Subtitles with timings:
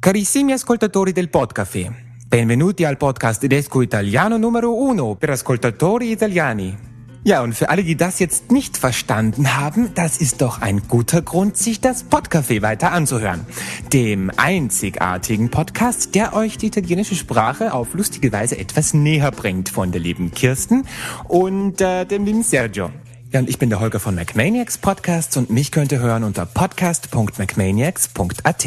[0.00, 1.92] Carissimi ascoltatori del Podcafé,
[2.26, 6.76] benvenuti al podcast tedesco italiano numero uno per ascoltatori italiani.
[7.24, 11.22] Ja, und für alle, die das jetzt nicht verstanden haben, das ist doch ein guter
[11.22, 13.46] Grund, sich das Podcafé weiter anzuhören.
[13.92, 19.92] Dem einzigartigen Podcast, der euch die italienische Sprache auf lustige Weise etwas näher bringt von
[19.92, 20.84] der lieben Kirsten
[21.28, 22.90] und äh, dem lieben Sergio.
[23.30, 26.44] Ja, und ich bin der Holger von MacManiacs Podcasts und mich könnt ihr hören unter
[26.44, 28.66] podcast.macmaniacs.at.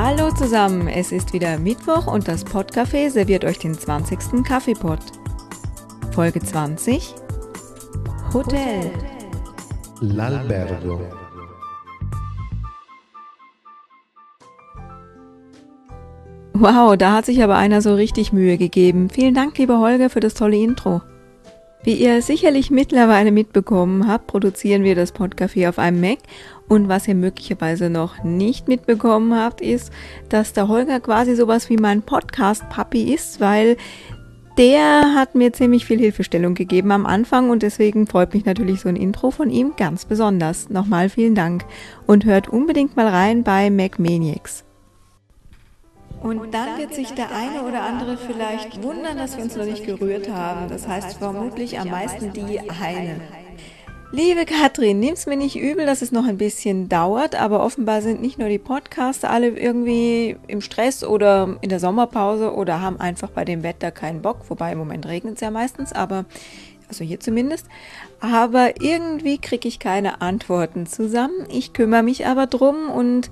[0.00, 4.44] Hallo zusammen, es ist wieder Mittwoch und das Podcafé serviert euch den 20.
[4.44, 5.00] Kaffeepot.
[6.12, 7.16] Folge 20
[8.32, 8.92] Hotel.
[10.00, 11.00] L'albergo.
[16.52, 19.10] Wow, da hat sich aber einer so richtig Mühe gegeben.
[19.10, 21.02] Vielen Dank, lieber Holger, für das tolle Intro.
[21.82, 26.18] Wie ihr sicherlich mittlerweile mitbekommen habt, produzieren wir das Podcafé auf einem Mac
[26.68, 29.92] und was ihr möglicherweise noch nicht mitbekommen habt, ist,
[30.28, 33.76] dass der Holger quasi sowas wie mein Podcast-Papi ist, weil
[34.58, 38.88] der hat mir ziemlich viel Hilfestellung gegeben am Anfang und deswegen freut mich natürlich so
[38.88, 40.68] ein Intro von ihm ganz besonders.
[40.68, 41.64] Nochmal vielen Dank
[42.06, 44.64] und hört unbedingt mal rein bei MacManiacs.
[46.20, 49.86] Und dann wird sich der eine oder andere vielleicht wundern, dass wir uns noch nicht
[49.86, 50.68] gerührt haben.
[50.68, 53.20] Das heißt vermutlich am meisten die eine.
[54.10, 58.22] Liebe Katrin, nimm's mir nicht übel, dass es noch ein bisschen dauert, aber offenbar sind
[58.22, 63.28] nicht nur die Podcaster alle irgendwie im Stress oder in der Sommerpause oder haben einfach
[63.28, 66.24] bei dem Wetter keinen Bock, wobei im Moment regnet es ja meistens, aber
[66.88, 67.66] also hier zumindest.
[68.18, 71.46] Aber irgendwie kriege ich keine Antworten zusammen.
[71.50, 73.30] Ich kümmere mich aber drum und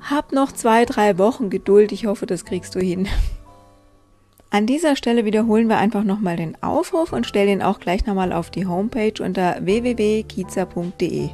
[0.00, 1.92] hab noch zwei, drei Wochen Geduld.
[1.92, 3.06] Ich hoffe, das kriegst du hin.
[4.50, 8.32] An dieser Stelle wiederholen wir einfach nochmal den Aufruf und stellen ihn auch gleich nochmal
[8.32, 11.30] auf die Homepage unter www.kiza.de.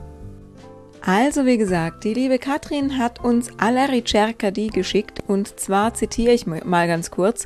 [1.04, 6.32] Also wie gesagt, die liebe Katrin hat uns alla ricerca di geschickt und zwar zitiere
[6.32, 7.44] ich mal ganz kurz.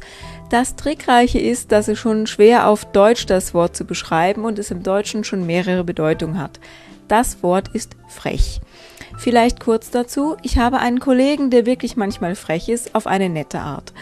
[0.50, 4.71] Das Trickreiche ist, dass es schon schwer auf Deutsch das Wort zu beschreiben und es
[4.71, 6.60] im Deutschen schon mehrere Bedeutungen hat.
[7.09, 8.60] Das Wort ist frech.
[9.16, 13.60] Vielleicht kurz dazu, ich habe einen Kollegen, der wirklich manchmal frech ist, auf eine nette
[13.60, 13.94] Art.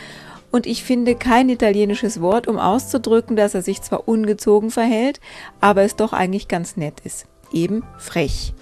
[0.55, 5.19] Und ich finde kein italienisches Wort, um auszudrücken, dass er sich zwar ungezogen verhält,
[5.61, 7.27] aber es doch eigentlich ganz nett ist.
[7.53, 8.53] Eben frech.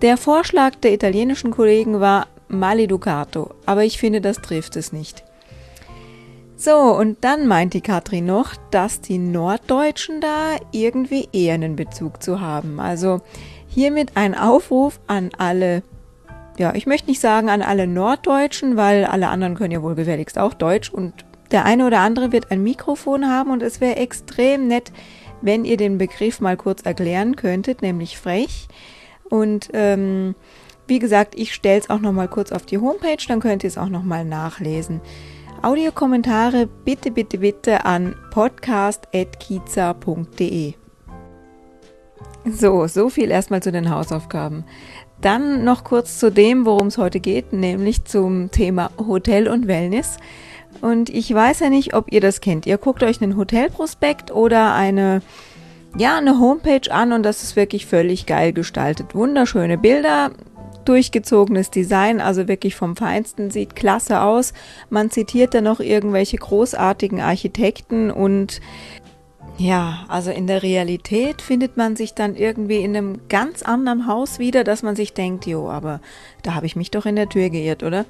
[0.00, 5.24] Der Vorschlag der italienischen Kollegen war maleducato, aber ich finde, das trifft es nicht.
[6.54, 12.22] So, und dann meint die Katrin noch, dass die Norddeutschen da irgendwie eher einen Bezug
[12.22, 12.78] zu haben.
[12.78, 13.22] Also
[13.66, 15.82] Hiermit ein Aufruf an alle,
[16.58, 20.38] ja, ich möchte nicht sagen an alle Norddeutschen, weil alle anderen können ja wohl gefälligst
[20.38, 24.68] auch Deutsch und der eine oder andere wird ein Mikrofon haben und es wäre extrem
[24.68, 24.92] nett,
[25.40, 28.68] wenn ihr den Begriff mal kurz erklären könntet, nämlich frech.
[29.30, 30.34] Und ähm,
[30.86, 33.68] wie gesagt, ich stelle es auch noch mal kurz auf die Homepage, dann könnt ihr
[33.68, 35.00] es auch noch mal nachlesen.
[35.62, 40.74] Audiokommentare bitte, bitte, bitte an podcast.kiza.de.
[42.44, 44.64] So, so viel erstmal zu den Hausaufgaben.
[45.20, 50.18] Dann noch kurz zu dem, worum es heute geht, nämlich zum Thema Hotel und Wellness.
[50.80, 52.66] Und ich weiß ja nicht, ob ihr das kennt.
[52.66, 55.22] Ihr guckt euch einen Hotelprospekt oder eine,
[55.96, 59.14] ja, eine Homepage an und das ist wirklich völlig geil gestaltet.
[59.14, 60.30] Wunderschöne Bilder,
[60.84, 64.54] durchgezogenes Design, also wirklich vom Feinsten, sieht klasse aus.
[64.88, 68.60] Man zitiert da noch irgendwelche großartigen Architekten und
[69.60, 74.38] ja, also in der Realität findet man sich dann irgendwie in einem ganz anderen Haus
[74.38, 76.00] wieder, dass man sich denkt, jo, aber
[76.44, 78.06] da habe ich mich doch in der Tür geirrt, oder?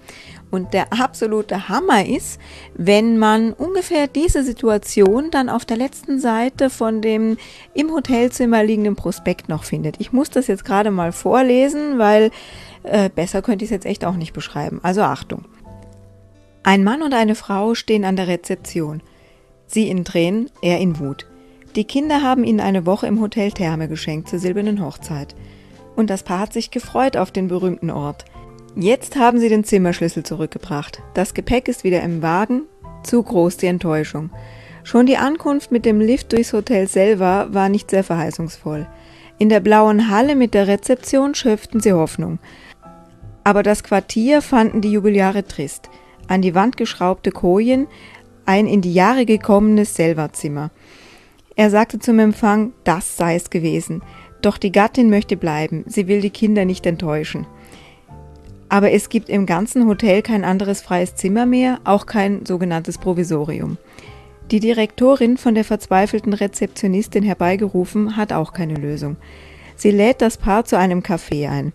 [0.51, 2.39] Und der absolute Hammer ist,
[2.75, 7.39] wenn man ungefähr diese Situation dann auf der letzten Seite von dem
[7.73, 9.97] im Hotelzimmer liegenden Prospekt noch findet.
[10.01, 12.31] Ich muss das jetzt gerade mal vorlesen, weil
[12.83, 14.81] äh, besser könnte ich es jetzt echt auch nicht beschreiben.
[14.83, 15.47] Also Achtung.
[16.63, 19.03] Ein Mann und eine Frau stehen an der Rezeption.
[19.67, 21.27] Sie in Tränen, er in Wut.
[21.77, 25.35] Die Kinder haben ihnen eine Woche im Hotel Therme geschenkt zur silbernen Hochzeit.
[25.97, 28.25] Und das Paar hat sich gefreut auf den berühmten Ort.
[28.77, 31.03] Jetzt haben sie den Zimmerschlüssel zurückgebracht.
[31.15, 32.63] Das Gepäck ist wieder im Wagen.
[33.03, 34.31] Zu groß die Enttäuschung.
[34.85, 38.87] Schon die Ankunft mit dem Lift durchs Hotel selber war nicht sehr verheißungsvoll.
[39.39, 42.39] In der blauen Halle mit der Rezeption schöpften sie Hoffnung.
[43.45, 45.91] Aber das Quartier fanden die Jubeljahre trist.
[46.27, 47.87] An die Wand geschraubte Kojen,
[48.47, 50.71] ein in die Jahre gekommenes Selva-Zimmer.
[51.59, 54.01] Er sagte zum Empfang, das sei es gewesen.
[54.43, 57.49] Doch die Gattin möchte bleiben, sie will die Kinder nicht enttäuschen.
[58.69, 63.77] Aber es gibt im ganzen Hotel kein anderes freies Zimmer mehr, auch kein sogenanntes Provisorium.
[64.53, 69.17] Die Direktorin von der verzweifelten Rezeptionistin herbeigerufen hat auch keine Lösung.
[69.75, 71.73] Sie lädt das Paar zu einem Café ein.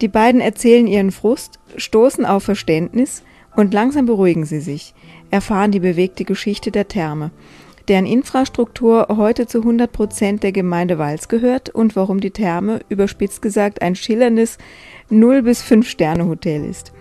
[0.00, 3.24] Die beiden erzählen ihren Frust, stoßen auf Verständnis
[3.56, 4.94] und langsam beruhigen sie sich,
[5.32, 7.32] erfahren die bewegte Geschichte der Therme,
[7.88, 13.42] deren Infrastruktur heute zu 100 Prozent der Gemeinde Wals gehört und warum die Therme, überspitzt
[13.42, 14.58] gesagt, ein schillerndes
[15.08, 16.92] 0 bis 5 Sterne Hotel ist.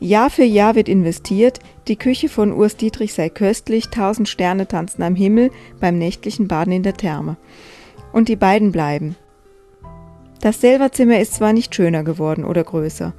[0.00, 5.02] Jahr für Jahr wird investiert, die Küche von Urs Dietrich sei köstlich, tausend Sterne tanzen
[5.02, 5.50] am Himmel
[5.80, 7.36] beim nächtlichen Baden in der Therme.
[8.12, 9.16] Und die beiden bleiben.
[10.40, 13.14] Das Selverzimmer ist zwar nicht schöner geworden oder größer,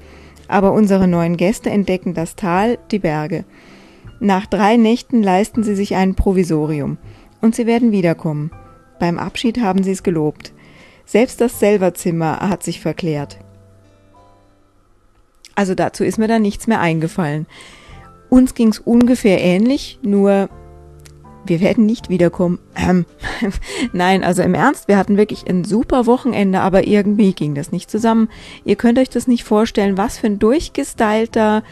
[0.47, 3.45] aber unsere neuen Gäste entdecken das Tal, die Berge.
[4.19, 6.97] Nach drei Nächten leisten sie sich ein Provisorium
[7.41, 8.51] und sie werden wiederkommen.
[8.99, 10.53] Beim Abschied haben sie es gelobt.
[11.05, 13.37] Selbst das Selverzimmer hat sich verklärt.
[15.53, 17.45] Also dazu ist mir da nichts mehr eingefallen.
[18.29, 20.49] Uns ging es ungefähr ähnlich, nur
[21.45, 22.59] wir werden nicht wiederkommen.
[22.75, 23.05] Ähm,
[23.93, 27.89] Nein, also im Ernst, wir hatten wirklich ein super Wochenende, aber irgendwie ging das nicht
[27.89, 28.29] zusammen.
[28.63, 31.63] Ihr könnt euch das nicht vorstellen, was für ein durchgestylter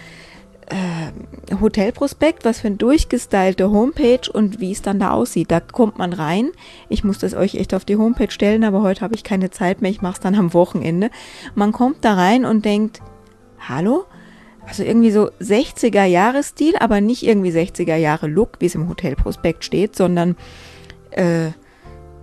[0.69, 5.51] äh, Hotelprospekt, was für ein durchgestylte Homepage und wie es dann da aussieht.
[5.51, 6.51] Da kommt man rein.
[6.89, 9.81] Ich muss das euch echt auf die Homepage stellen, aber heute habe ich keine Zeit
[9.81, 9.91] mehr.
[9.91, 11.09] Ich mache es dann am Wochenende.
[11.55, 13.01] Man kommt da rein und denkt,
[13.59, 14.05] hallo?
[14.65, 18.87] Also irgendwie so 60er Jahre Stil, aber nicht irgendwie 60er Jahre Look, wie es im
[18.87, 20.37] Hotelprospekt steht, sondern
[21.11, 21.47] äh,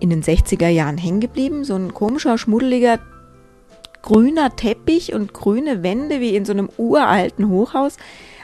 [0.00, 1.64] in den 60er Jahren hängen geblieben.
[1.64, 2.98] So ein komischer, schmuddeliger,
[4.02, 7.96] grüner Teppich und grüne Wände wie in so einem uralten Hochhaus.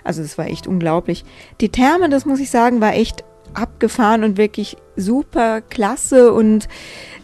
[0.06, 1.24] Also das war echt unglaublich.
[1.60, 3.24] Die Therme, das muss ich sagen, war echt
[3.54, 6.68] abgefahren und wirklich super klasse und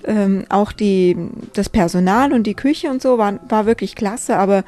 [0.04, 1.16] ähm, auch die,
[1.52, 4.64] das Personal und die Küche und so war, war wirklich klasse, aber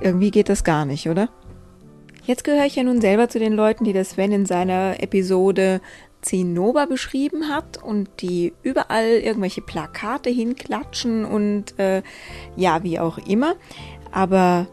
[0.00, 1.28] irgendwie geht das gar nicht, oder?
[2.26, 5.80] Jetzt gehöre ich ja nun selber zu den Leuten, die das Sven in seiner Episode
[6.22, 12.02] Zinnober beschrieben hat und die überall irgendwelche Plakate hinklatschen und äh,
[12.56, 13.56] ja, wie auch immer.
[14.10, 14.66] Aber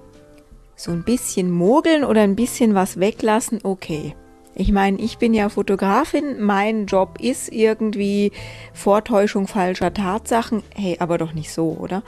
[0.83, 4.15] so ein bisschen mogeln oder ein bisschen was weglassen, okay.
[4.53, 8.31] Ich meine, ich bin ja Fotografin, mein Job ist irgendwie
[8.73, 10.61] Vortäuschung falscher Tatsachen.
[10.75, 12.03] Hey, aber doch nicht so, oder?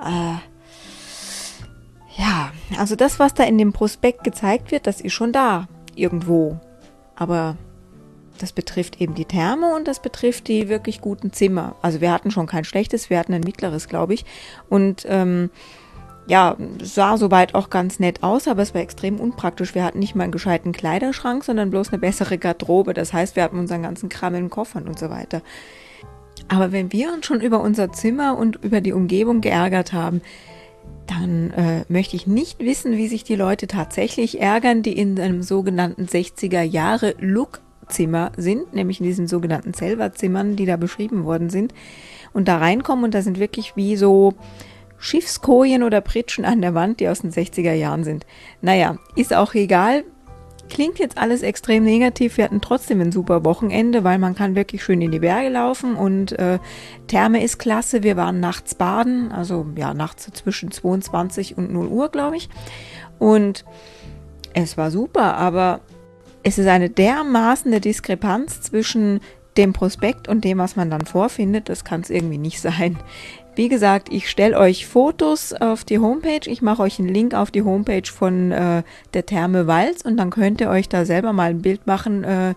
[0.00, 0.36] Äh,
[2.20, 5.66] ja, also das, was da in dem Prospekt gezeigt wird, das ist schon da,
[5.96, 6.60] irgendwo.
[7.16, 7.56] Aber
[8.38, 11.76] das betrifft eben die Therme und das betrifft die wirklich guten Zimmer.
[11.82, 14.24] Also wir hatten schon kein schlechtes, wir hatten ein mittleres, glaube ich.
[14.68, 15.50] Und ähm,
[16.26, 19.74] ja, sah soweit auch ganz nett aus, aber es war extrem unpraktisch.
[19.74, 22.94] Wir hatten nicht mal einen gescheiten Kleiderschrank, sondern bloß eine bessere Garderobe.
[22.94, 25.42] Das heißt, wir hatten unseren ganzen Kram in Koffern und so weiter.
[26.48, 30.22] Aber wenn wir uns schon über unser Zimmer und über die Umgebung geärgert haben,
[31.06, 35.42] dann äh, möchte ich nicht wissen, wie sich die Leute tatsächlich ärgern, die in einem
[35.42, 41.74] sogenannten 60er Jahre Look-Zimmer sind, nämlich in diesen sogenannten Selva-Zimmern, die da beschrieben worden sind,
[42.32, 44.34] und da reinkommen und da sind wirklich wie so
[45.02, 48.24] Schiffskojen oder Pritschen an der Wand, die aus den 60er Jahren sind.
[48.60, 50.04] Naja, ist auch egal.
[50.70, 52.36] Klingt jetzt alles extrem negativ.
[52.36, 55.96] Wir hatten trotzdem ein super Wochenende, weil man kann wirklich schön in die Berge laufen
[55.96, 56.60] und äh,
[57.08, 58.04] Therme ist klasse.
[58.04, 62.48] Wir waren nachts baden, also ja, nachts zwischen 22 und 0 Uhr, glaube ich.
[63.18, 63.64] Und
[64.54, 65.80] es war super, aber
[66.44, 69.18] es ist eine dermaßen Diskrepanz zwischen
[69.56, 71.68] dem Prospekt und dem, was man dann vorfindet.
[71.68, 72.98] Das kann es irgendwie nicht sein.
[73.54, 76.50] Wie gesagt, ich stelle euch Fotos auf die Homepage.
[76.50, 80.30] Ich mache euch einen Link auf die Homepage von äh, der Therme Walz und dann
[80.30, 82.54] könnt ihr euch da selber mal ein Bild machen, äh,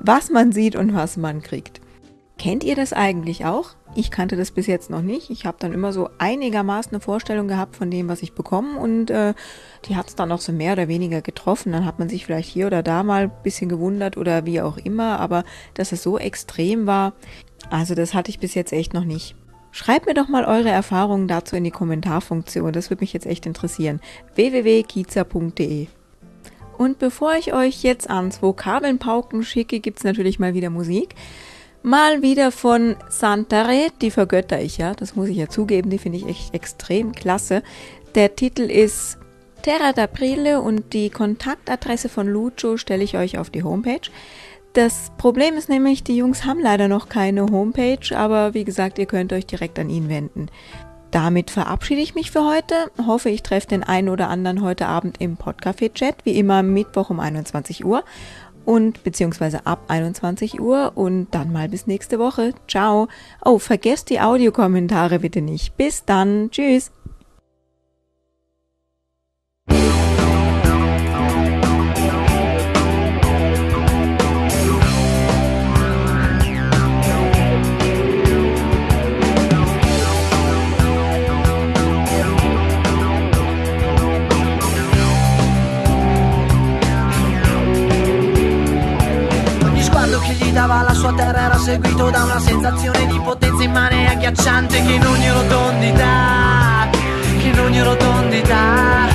[0.00, 1.82] was man sieht und was man kriegt.
[2.38, 3.70] Kennt ihr das eigentlich auch?
[3.96, 5.28] Ich kannte das bis jetzt noch nicht.
[5.28, 9.10] Ich habe dann immer so einigermaßen eine Vorstellung gehabt von dem, was ich bekomme und
[9.10, 9.34] äh,
[9.86, 11.72] die hat es dann auch so mehr oder weniger getroffen.
[11.72, 14.76] Dann hat man sich vielleicht hier oder da mal ein bisschen gewundert oder wie auch
[14.76, 15.42] immer, aber
[15.74, 17.12] dass es so extrem war,
[17.70, 19.34] also das hatte ich bis jetzt echt noch nicht.
[19.72, 22.72] Schreibt mir doch mal eure Erfahrungen dazu in die Kommentarfunktion.
[22.72, 24.00] Das würde mich jetzt echt interessieren.
[24.34, 25.88] www.kiza.de
[26.78, 31.16] Und bevor ich euch jetzt ans Vokabelnpauken schicke, gibt es natürlich mal wieder Musik.
[31.82, 36.18] Mal wieder von Santare, die vergötter ich ja, das muss ich ja zugeben, die finde
[36.18, 37.62] ich echt extrem klasse.
[38.14, 39.18] Der Titel ist
[39.62, 44.10] Terra d'Aprile und die Kontaktadresse von Lucio stelle ich euch auf die Homepage.
[44.72, 49.06] Das Problem ist nämlich, die Jungs haben leider noch keine Homepage, aber wie gesagt, ihr
[49.06, 50.48] könnt euch direkt an ihn wenden.
[51.10, 52.74] Damit verabschiede ich mich für heute.
[53.06, 57.18] Hoffe, ich treffe den einen oder anderen heute Abend im Podcafé-Chat, wie immer Mittwoch um
[57.18, 58.04] 21 Uhr
[58.68, 62.52] und beziehungsweise ab 21 Uhr und dann mal bis nächste Woche.
[62.68, 63.08] Ciao.
[63.42, 65.78] Oh, vergesst die Audiokommentare bitte nicht.
[65.78, 66.50] Bis dann.
[66.50, 66.90] Tschüss.
[91.68, 96.88] Seguito da una sensazione di potenza immane e agghiacciante che in ogni rotondità,
[97.38, 99.06] che in ogni rotondità,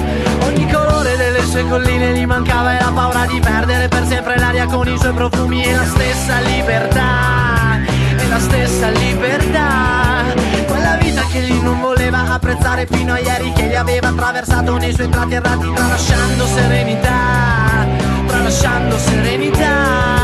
[0.45, 4.67] ogni colore delle sue colline gli mancava e la paura di perdere per sempre l'aria
[4.67, 7.79] con i suoi profumi e la stessa libertà,
[8.17, 10.23] e la stessa libertà,
[10.67, 14.93] quella vita che lui non voleva apprezzare fino a ieri che gli aveva attraversato nei
[14.93, 17.87] suoi tratti errati tralasciando serenità,
[18.27, 20.22] tralasciando serenità.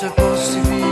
[0.00, 0.89] se fosse vir.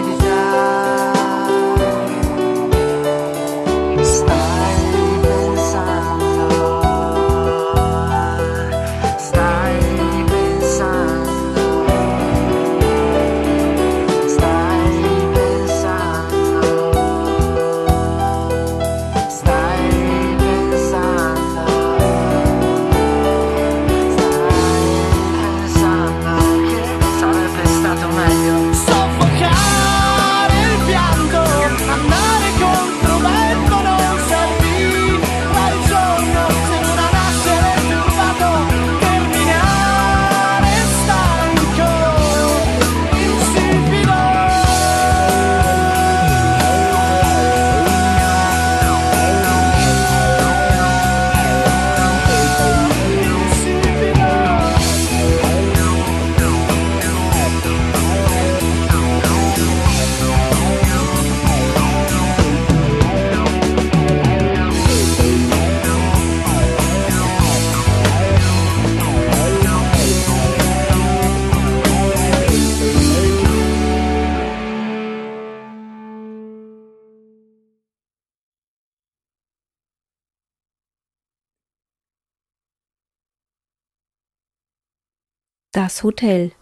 [85.78, 86.56] Das Hotel.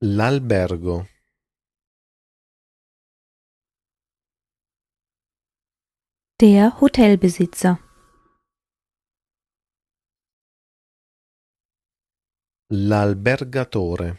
[0.00, 1.08] L'albergo.
[6.40, 7.80] Der Hotelbesitzer.
[12.70, 14.18] L'albergatore.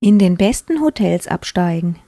[0.00, 2.07] In den besten Hotels absteigen.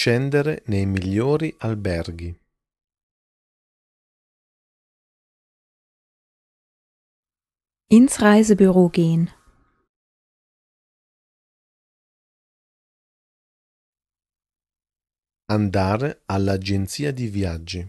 [0.00, 2.30] Scendere nei migliori alberghi.
[7.90, 9.28] Ins Reisebüro gehen.
[15.50, 17.82] Andare all'agenzia di viaggi.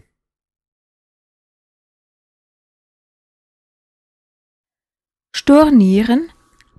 [5.32, 6.32] Stornieren.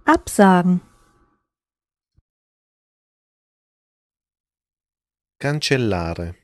[0.03, 0.90] Absagen.
[5.43, 6.35] Cancellare.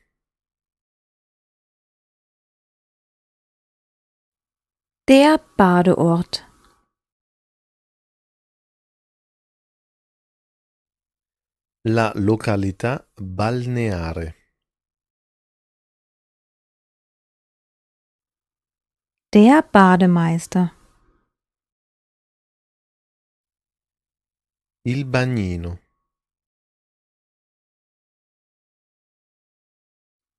[5.06, 6.44] Der Badeort.
[11.86, 14.34] La località balneare.
[19.30, 20.74] Der Bademeister.
[24.82, 25.87] Il bagnino.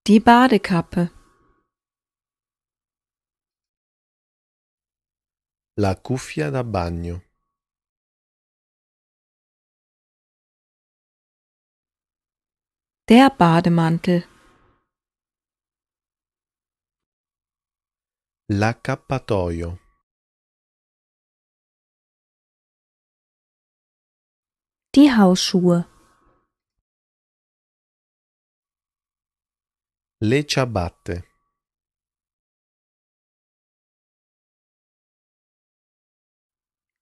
[0.07, 1.11] Die Badekappe.
[5.77, 7.21] La cuffia da bagno.
[13.07, 14.23] Der Bademantel.
[18.49, 19.77] L'accappatoio.
[24.95, 25.98] Die Hausschuhe.
[30.21, 31.23] Le ciabatte.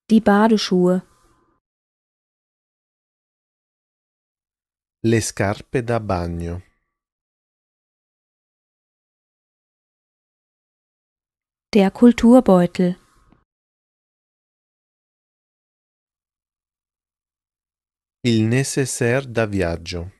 [0.08, 1.02] Die Badeschuhe.
[5.02, 6.62] Le scarpe da bagno.
[11.74, 13.00] Der Kulturbeutel.
[18.22, 20.17] Il nécessaire da viaggio.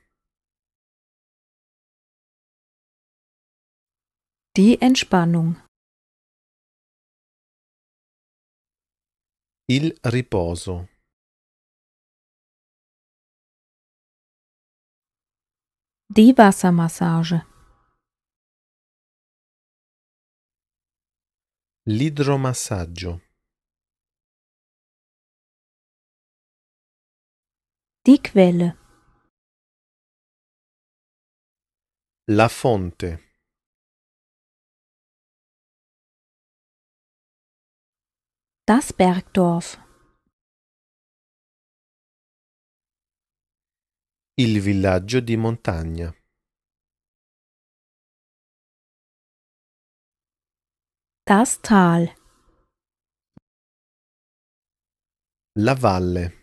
[4.58, 5.62] Die Entspannung.
[9.70, 10.88] Il riposo.
[16.10, 17.46] Die Wassermassage.
[21.86, 23.22] L'idromassaggio.
[28.08, 28.76] Die Quelle.
[32.26, 33.27] La fonte.
[38.70, 39.78] Das Bergdorf.
[44.36, 46.14] Il villaggio di montagna.
[51.24, 52.14] Das Tal.
[55.58, 56.34] La valle.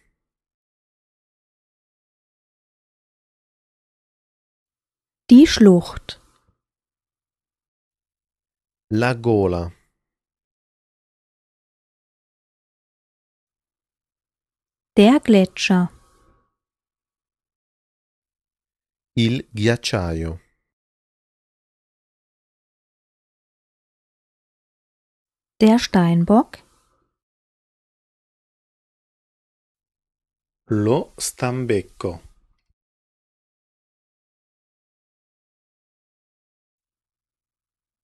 [5.28, 6.22] Die Schlucht.
[8.88, 9.83] La gola.
[14.96, 15.90] Der Gletscher.
[19.16, 20.38] Il ghiacciaio.
[25.60, 26.62] Der Steinbock.
[30.70, 32.20] Lo stambecco.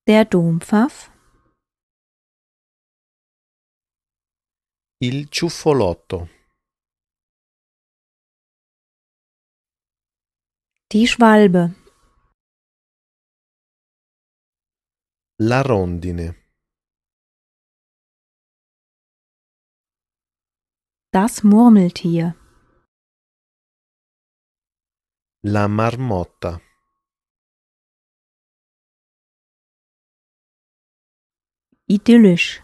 [0.09, 1.13] Der Dompfaff.
[5.01, 6.40] Il ciuffolotto.
[10.93, 11.73] Die Schwalbe.
[15.39, 16.35] La rondine.
[21.13, 22.35] Das Murmeltier.
[25.45, 26.61] La marmotta.
[31.87, 32.61] Idyllisch.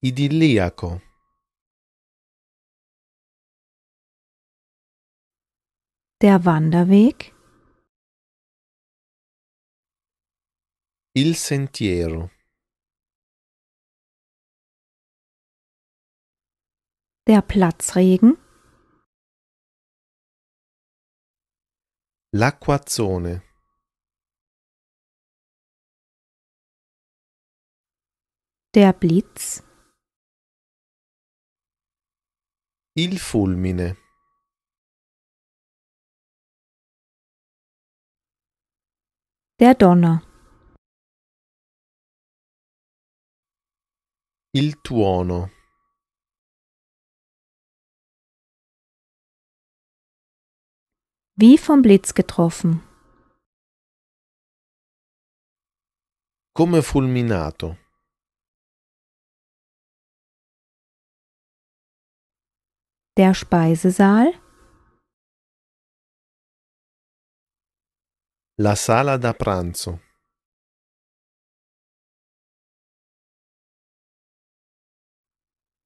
[0.00, 1.09] Idilliaco.
[6.22, 7.32] Der Wanderweg.
[11.14, 12.28] Il sentiero.
[17.26, 18.36] Der Platzregen.
[22.34, 23.40] L'acquazzone.
[28.74, 29.62] Der Blitz.
[32.94, 34.09] Il fulmine.
[39.60, 40.22] Der Donner.
[44.54, 45.50] Il tuono.
[51.36, 52.80] Wie vom Blitz getroffen.
[56.54, 57.76] Come fulminato.
[63.18, 64.32] Der Speisesaal.
[68.62, 70.02] La sala da pranzo.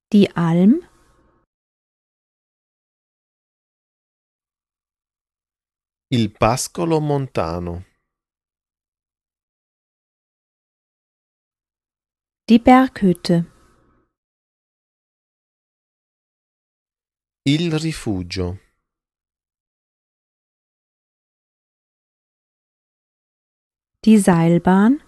[0.09, 0.73] Die Alm.
[6.09, 7.85] Il pascolo montano.
[12.43, 13.35] Die Berghütte.
[17.47, 18.64] Il rifugio.
[24.05, 25.01] Die Seilbahn.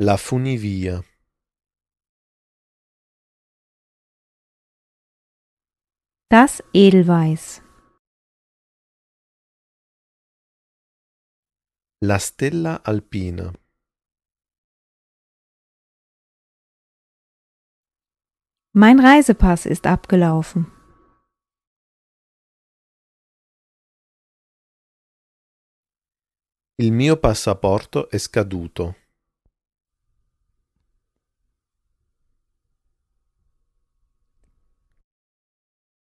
[0.00, 1.02] La funivia.
[6.30, 7.62] Das Edelweiß.
[12.00, 13.52] La stella alpina.
[18.72, 20.77] Mein Reisepass ist abgelaufen.
[26.80, 28.94] Il mio passaporto è scaduto.